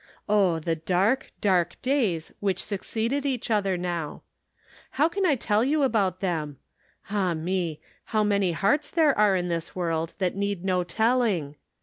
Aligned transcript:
Oh, 0.27 0.57
the 0.57 0.75
dark, 0.75 1.31
dark 1.41 1.79
days 1.83 2.33
which 2.39 2.63
succeeded 2.63 3.23
each 3.23 3.51
other 3.51 3.77
now! 3.77 4.23
How 4.97 5.07
can 5.07 5.27
I 5.27 5.35
tell 5.35 5.63
you 5.63 5.83
about 5.83 6.21
them? 6.21 6.57
Ah 7.11 7.35
me! 7.35 7.79
how 8.05 8.23
many 8.23 8.51
hearts 8.53 8.89
there 8.89 9.15
are 9.15 9.35
in 9.35 9.47
this 9.47 9.75
world 9.75 10.15
that 10.17 10.35
need 10.35 10.65
no 10.65 10.83
telling 10.83 11.55